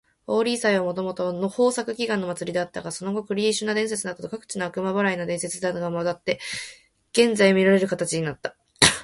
[0.25, 6.39] ホーリー祭はもともと豊作祈願の祭りであったが、その後クリシュナ伝説などの各地の悪魔払いの伝説などが混ざって、
[7.11, 8.55] 現在みられる形になった。